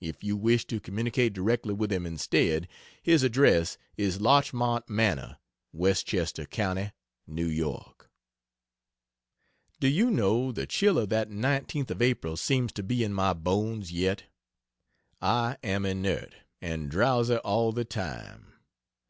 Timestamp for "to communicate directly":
0.68-1.74